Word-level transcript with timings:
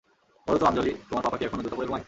বলো 0.47 0.57
তো 0.57 0.65
আঞ্জলি, 0.65 0.91
তোমার 1.09 1.23
পাপা 1.23 1.37
কি 1.37 1.43
এখনো 1.45 1.61
জুতা 1.61 1.75
পরে 1.75 1.87
ঘুমায়? 1.87 1.99